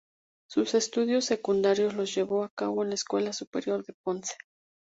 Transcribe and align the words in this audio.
Sus 0.49 0.73
estudios 0.73 1.25
secundarios 1.25 1.93
los 1.93 2.15
llevó 2.15 2.43
a 2.43 2.49
cabo 2.49 2.81
en 2.81 2.89
la 2.89 2.95
Escuela 2.95 3.33
Superior 3.33 3.85
de 3.85 3.93
Ponce. 4.03 4.33